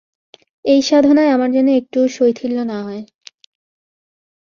[0.65, 3.01] এই সাধনায় আমার যেন একটুও শৈথিল্য না হয়।